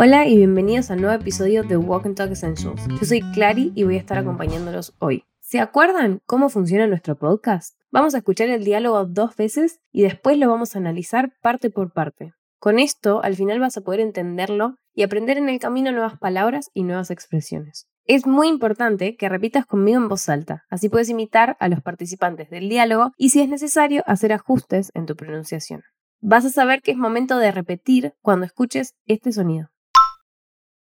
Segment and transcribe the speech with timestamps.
[0.00, 2.80] Hola y bienvenidos al nuevo episodio de Walk and Talk Essentials.
[2.86, 5.24] Yo soy Clary y voy a estar acompañándolos hoy.
[5.40, 7.76] ¿Se acuerdan cómo funciona nuestro podcast?
[7.90, 11.92] Vamos a escuchar el diálogo dos veces y después lo vamos a analizar parte por
[11.92, 12.32] parte.
[12.60, 16.70] Con esto, al final vas a poder entenderlo y aprender en el camino nuevas palabras
[16.74, 17.88] y nuevas expresiones.
[18.04, 22.50] Es muy importante que repitas conmigo en voz alta, así puedes imitar a los participantes
[22.50, 25.82] del diálogo y si es necesario hacer ajustes en tu pronunciación.
[26.20, 29.70] Vas a saber que es momento de repetir cuando escuches este sonido.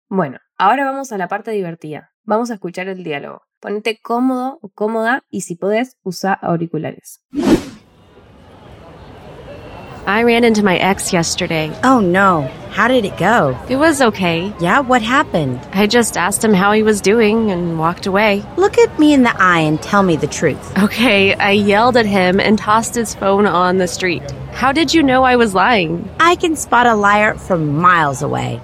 [0.09, 2.11] Bueno, ahora vamos a la parte divertida.
[2.23, 3.41] Vamos a escuchar el diálogo.
[3.59, 7.21] Ponete cómodo o cómoda y si podés, usa auriculares.
[10.07, 11.71] I ran into my ex yesterday.
[11.83, 12.47] Oh no.
[12.69, 13.57] How did it go?
[13.69, 14.53] It was okay.
[14.59, 15.59] Yeah, what happened?
[15.73, 18.43] I just asked him how he was doing and walked away.
[18.57, 20.77] Look at me in the eye and tell me the truth.
[20.77, 24.21] Okay, I yelled at him and tossed his phone on the street.
[24.51, 26.07] How did you know I was lying?
[26.19, 28.61] I can spot a liar from miles away.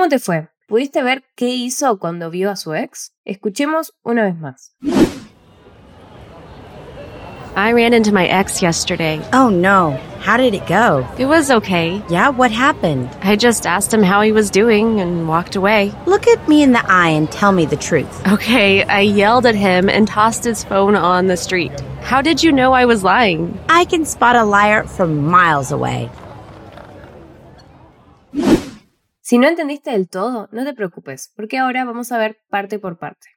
[0.00, 0.48] ¿Cómo te fue?
[0.66, 3.12] ¿Pudiste ver qué hizo cuando vio a su ex?
[3.26, 4.72] Escuchemos una vez más.
[7.54, 9.20] I ran into my ex yesterday.
[9.34, 9.98] Oh no.
[10.24, 11.06] How did it go?
[11.18, 12.02] It was okay.
[12.08, 13.10] Yeah, what happened?
[13.22, 15.92] I just asked him how he was doing and walked away.
[16.06, 18.26] Look at me in the eye and tell me the truth.
[18.26, 21.78] Okay, I yelled at him and tossed his phone on the street.
[22.00, 23.58] How did you know I was lying?
[23.68, 26.08] I can spot a liar from miles away.
[29.30, 32.98] Si no entendiste del todo, no te preocupes, porque ahora vamos a ver parte por
[32.98, 33.28] parte.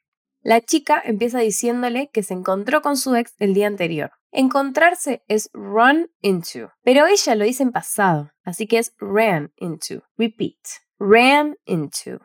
[0.41, 4.09] La chica empieza diciéndole que se encontró con su ex el día anterior.
[4.31, 10.01] Encontrarse es run into, pero ella lo dice en pasado, así que es ran into.
[10.17, 10.57] Repeat.
[10.97, 12.19] Ran into.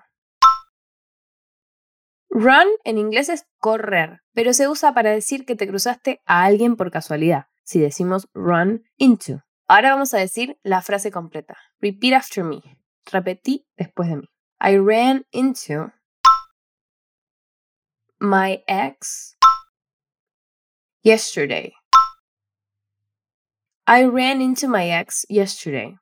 [2.30, 6.74] Run en inglés es correr, pero se usa para decir que te cruzaste a alguien
[6.74, 9.42] por casualidad, si decimos run into.
[9.66, 11.58] Ahora vamos a decir la frase completa.
[11.82, 12.62] Repeat after me.
[13.10, 14.28] Repetí después de mí.
[14.60, 15.92] I ran into
[18.20, 19.36] my ex
[21.02, 21.72] yesterday.
[23.86, 25.96] I ran into my ex yesterday.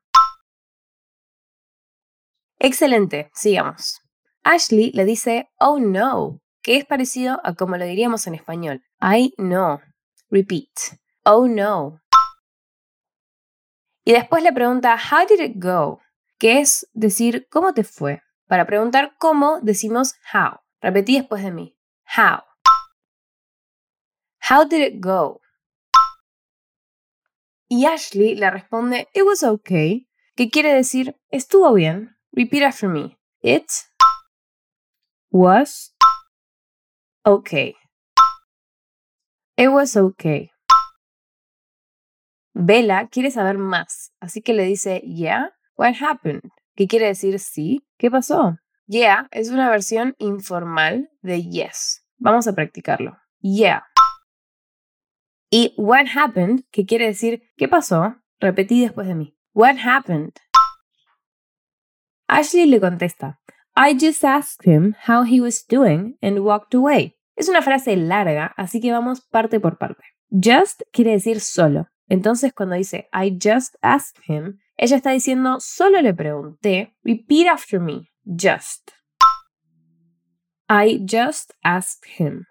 [2.59, 4.00] Excelente, sigamos.
[4.43, 8.83] Ashley le dice oh no, que es parecido a como lo diríamos en español.
[9.00, 9.81] I know.
[10.31, 10.99] Repeat.
[11.25, 12.00] Oh no.
[14.05, 16.00] Y después le pregunta how did it go,
[16.38, 18.22] que es decir cómo te fue.
[18.47, 20.60] Para preguntar cómo decimos how.
[20.80, 21.76] Repetí después de mí.
[22.16, 22.42] How.
[24.48, 25.41] How did it go?
[27.69, 32.16] Y Ashley le responde, It was okay, que quiere decir, estuvo bien.
[32.30, 33.18] Repeat after me.
[33.42, 33.66] It
[35.30, 35.94] was
[37.24, 37.74] okay.
[39.56, 40.53] It was okay.
[42.54, 46.50] Bella quiere saber más, así que le dice, Yeah, what happened?
[46.75, 48.59] Que quiere decir sí, ¿qué pasó?
[48.87, 52.04] Yeah es una versión informal de yes.
[52.19, 53.19] Vamos a practicarlo.
[53.41, 53.84] Yeah.
[55.50, 58.16] Y what happened, que quiere decir ¿qué pasó?
[58.41, 59.36] Repetí después de mí.
[59.54, 60.34] What happened?
[62.28, 63.41] Ashley le contesta,
[63.76, 67.16] I just asked him how he was doing and walked away.
[67.36, 70.03] Es una frase larga, así que vamos parte por parte.
[70.31, 71.88] Just quiere decir solo.
[72.09, 76.94] Entonces cuando dice I just asked him, ella está diciendo solo le pregunté.
[77.03, 78.10] Repeat after me.
[78.25, 78.91] Just.
[80.69, 82.47] I just asked him.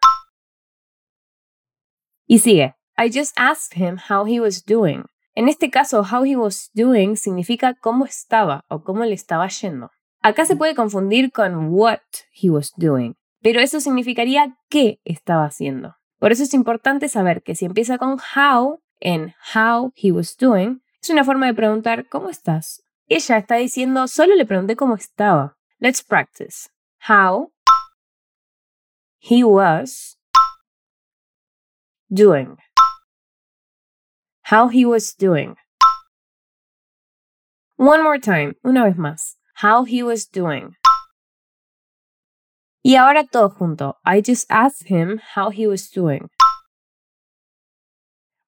[2.28, 2.74] Y sigue.
[2.98, 5.04] I just asked him how he was doing.
[5.36, 9.92] En este caso, how he was doing significa cómo estaba o cómo le estaba yendo.
[10.22, 12.00] Acá se puede confundir con what
[12.32, 15.98] he was doing, pero eso significaría qué estaba haciendo.
[16.20, 20.82] Por eso es importante saber que si empieza con how en how he was doing,
[21.06, 22.84] es una forma de preguntar ¿cómo estás?
[23.08, 25.56] Ella está diciendo solo le pregunté cómo estaba.
[25.80, 26.68] Let's practice.
[27.08, 27.52] How
[29.20, 30.18] he was
[32.10, 32.58] doing.
[34.50, 35.58] How he was doing.
[37.78, 39.38] One more time, una vez más.
[39.62, 40.76] How he was doing.
[42.84, 43.98] Y ahora todo junto.
[44.04, 46.30] I just asked him how he was doing.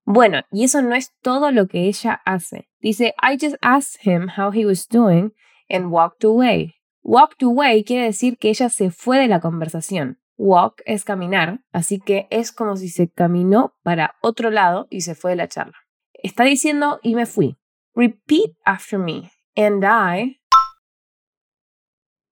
[0.09, 2.69] Bueno, y eso no es todo lo que ella hace.
[2.79, 5.33] Dice, I just asked him how he was doing
[5.69, 6.75] and walked away.
[7.03, 10.17] Walked away quiere decir que ella se fue de la conversación.
[10.37, 15.13] Walk es caminar, así que es como si se caminó para otro lado y se
[15.13, 15.75] fue de la charla.
[16.13, 17.57] Está diciendo y me fui.
[17.93, 19.29] Repeat after me.
[19.57, 20.39] And I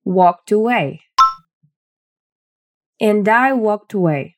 [0.05, 1.01] walked away.
[3.01, 4.37] And I walked away.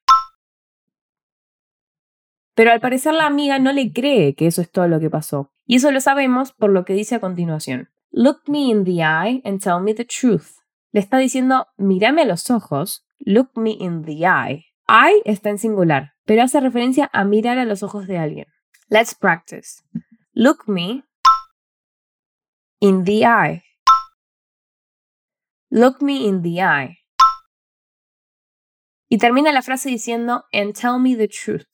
[2.57, 5.51] Pero al parecer la amiga no le cree que eso es todo lo que pasó.
[5.68, 7.89] Y eso lo sabemos por lo que dice a continuación.
[8.09, 10.57] Look me in the eye and tell me the truth.
[10.92, 14.65] Le está diciendo, mírame a los ojos, look me in the eye.
[14.88, 18.48] I está en singular, pero hace referencia a mirar a los ojos de alguien.
[18.89, 19.83] Let's practice.
[20.33, 21.04] Look me
[22.80, 23.62] in the eye.
[25.69, 26.98] Look me in the eye.
[29.09, 31.68] Y termina la frase diciendo, and tell me the truth.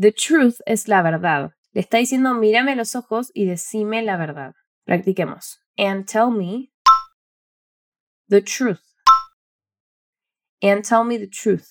[0.00, 1.50] The truth es la verdad.
[1.72, 4.54] Le está diciendo, mírame los ojos y decime la verdad.
[4.86, 5.60] Practiquemos.
[5.76, 6.72] And tell me
[8.26, 8.80] the truth.
[10.62, 11.66] And tell me the truth.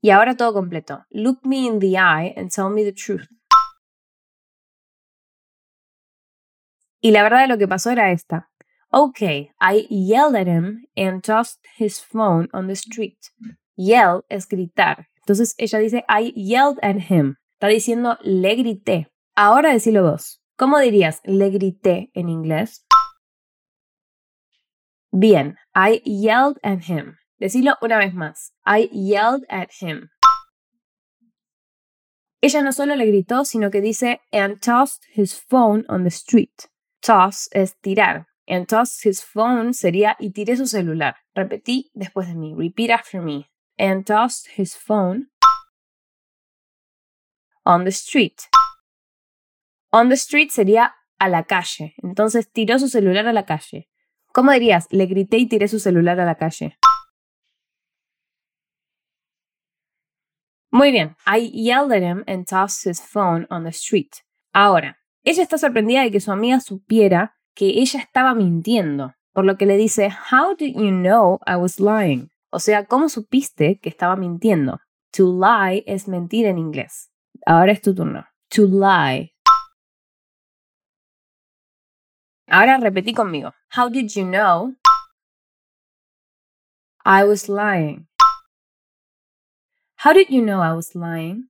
[0.00, 1.04] Y ahora todo completo.
[1.10, 3.26] Look me in the eye and tell me the truth.
[7.00, 8.48] Y la verdad de lo que pasó era esta.
[8.92, 13.18] Okay, I yelled at him and tossed his phone on the street.
[13.76, 15.08] Yell es gritar.
[15.28, 17.36] Entonces ella dice I yelled at him.
[17.60, 19.12] Está diciendo le grité.
[19.36, 20.40] Ahora decilo vos.
[20.56, 22.86] ¿Cómo dirías le grité en inglés?
[25.12, 27.18] Bien, I yelled at him.
[27.38, 28.54] Decilo una vez más.
[28.64, 30.08] I yelled at him.
[32.40, 36.70] Ella no solo le gritó, sino que dice and tossed his phone on the street.
[37.02, 38.28] Toss es tirar.
[38.48, 41.16] And tossed his phone sería y tiré su celular.
[41.34, 42.54] Repetí después de mí.
[42.56, 43.46] Repeat after me.
[43.78, 45.28] And tossed his phone
[47.64, 48.48] on the street.
[49.92, 51.94] On the street sería a la calle.
[52.02, 53.88] Entonces tiró su celular a la calle.
[54.32, 54.88] ¿Cómo dirías?
[54.90, 56.78] Le grité y tiré su celular a la calle.
[60.70, 61.16] Muy bien.
[61.26, 64.22] I yelled at him and tossed his phone on the street.
[64.52, 69.56] Ahora, ella está sorprendida de que su amiga supiera que ella estaba mintiendo, por lo
[69.56, 72.30] que le dice, How did you know I was lying?
[72.50, 74.80] O sea, ¿cómo supiste que estaba mintiendo?
[75.12, 77.10] To lie es mentir en inglés.
[77.44, 78.26] Ahora es tu turno.
[78.50, 79.34] To lie.
[82.46, 83.52] Ahora repetí conmigo.
[83.76, 84.74] How did you know
[87.04, 88.08] I was lying?
[90.04, 91.48] How did you know I was lying?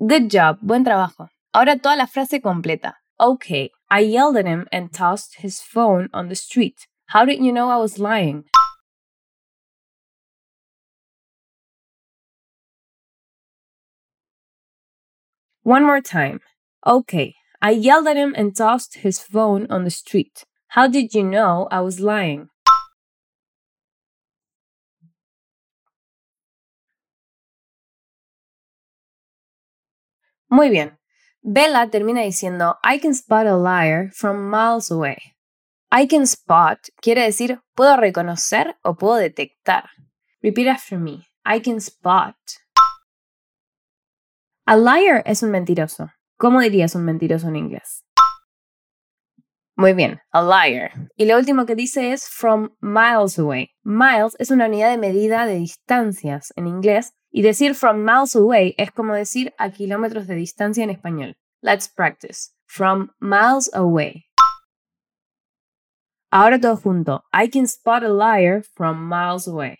[0.00, 1.28] Good job, buen trabajo.
[1.52, 2.96] Ahora toda la frase completa.
[3.20, 6.88] Okay, I yelled at him and tossed his phone on the street.
[7.14, 8.42] How did you know I was lying?
[15.62, 16.40] One more time.
[16.84, 20.42] Okay, I yelled at him and tossed his phone on the street.
[20.74, 22.48] How did you know I was lying?
[30.50, 30.98] Muy bien.
[31.44, 35.33] Bella termina diciendo, I can spot a liar from miles away.
[35.96, 39.90] I can spot quiere decir puedo reconocer o puedo detectar.
[40.42, 41.28] Repeat after me.
[41.46, 42.34] I can spot.
[44.66, 46.10] A liar es un mentiroso.
[46.36, 48.04] ¿Cómo dirías un mentiroso en inglés?
[49.76, 50.90] Muy bien, a liar.
[51.14, 53.70] Y lo último que dice es from miles away.
[53.84, 58.74] Miles es una unidad de medida de distancias en inglés y decir from miles away
[58.78, 61.36] es como decir a kilómetros de distancia en español.
[61.62, 62.50] Let's practice.
[62.66, 64.24] From miles away.
[66.36, 67.22] Ahora todo junto.
[67.32, 69.78] I can spot a liar from miles away.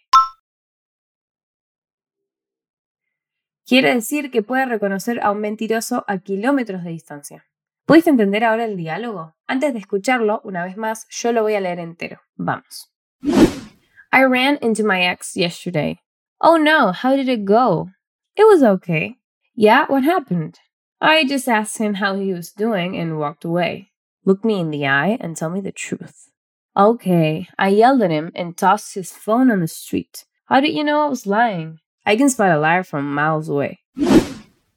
[3.67, 7.45] Quiere decir que puede reconocer a un mentiroso a kilómetros de distancia.
[7.87, 9.35] ¿Pudiste entender ahora el diálogo?
[9.49, 12.21] Antes de escucharlo, una vez más, yo lo voy a leer entero.
[12.37, 12.89] Vamos.
[13.25, 16.03] I ran into my ex yesterday.
[16.41, 17.91] Oh no, how did it go?
[18.37, 19.17] It was okay.
[19.57, 20.61] Yeah, what happened?
[21.01, 23.91] I just asked him how he was doing and walked away.
[24.25, 26.31] Look me in the eye and tell me the truth.
[26.77, 30.25] Okay, I yelled at him and tossed his phone on the street.
[30.47, 31.79] How did you know I was lying?
[32.05, 33.79] I can spot a liar from miles away.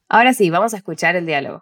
[0.08, 1.62] Ahora sí, vamos a escuchar el diálogo.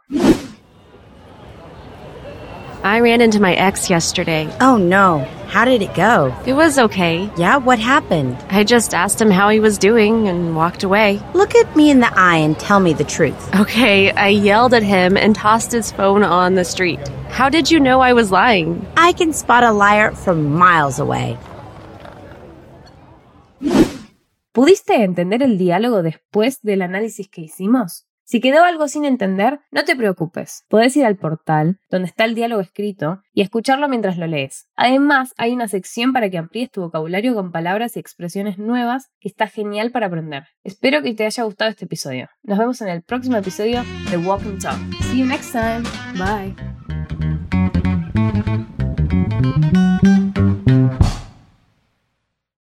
[2.85, 4.47] I ran into my ex yesterday.
[4.61, 6.31] Oh no, how did it go?
[6.45, 7.27] It was okay.
[7.35, 8.37] Yeah, what happened?
[8.51, 11.19] I just asked him how he was doing and walked away.
[11.33, 13.41] Look at me in the eye and tell me the truth.
[13.55, 16.99] Okay, I yelled at him and tossed his phone on the street.
[17.29, 18.85] How did you know I was lying?
[18.95, 21.39] I can spot a liar from miles away.
[24.53, 28.05] ¿Pudiste entender el diálogo después del análisis que hicimos?
[28.25, 30.65] Si quedó algo sin entender, no te preocupes.
[30.67, 34.67] Podés ir al portal, donde está el diálogo escrito, y escucharlo mientras lo lees.
[34.75, 39.29] Además, hay una sección para que amplíes tu vocabulario con palabras y expresiones nuevas que
[39.29, 40.45] está genial para aprender.
[40.63, 42.29] Espero que te haya gustado este episodio.
[42.41, 44.79] Nos vemos en el próximo episodio de Walk and Talk.
[45.03, 45.83] See you next time.
[46.17, 46.55] Bye.